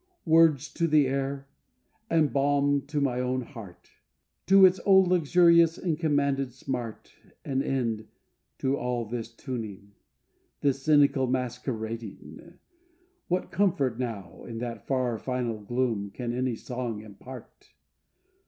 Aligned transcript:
Words 0.25 0.73
to 0.73 0.87
the 0.87 1.05
air, 1.07 1.47
and 2.09 2.33
balm 2.33 2.87
to 2.87 2.99
my 2.99 3.19
own 3.19 3.43
heart, 3.43 3.91
To 4.47 4.65
its 4.65 4.79
old 4.83 5.09
luxurious 5.09 5.77
and 5.77 5.95
commanded 5.99 6.53
smart. 6.53 7.13
An 7.45 7.61
end 7.61 8.07
to 8.57 8.75
all 8.75 9.05
this 9.05 9.29
tuning, 9.31 9.91
This 10.61 10.81
cynical 10.81 11.27
masquerading; 11.27 12.57
What 13.27 13.51
comfort 13.51 13.99
now 13.99 14.43
in 14.45 14.57
that 14.57 14.87
far 14.87 15.19
final 15.19 15.61
gloom 15.61 16.09
Can 16.09 16.33
any 16.33 16.55
song 16.55 17.01
impart? 17.03 17.71